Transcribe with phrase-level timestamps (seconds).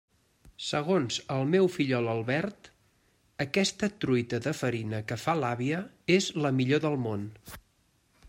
[0.67, 2.69] Segons el meu fillol Albert,
[3.45, 5.83] aquesta truita de farina que fa l'àvia
[6.17, 7.29] és «la millor del món».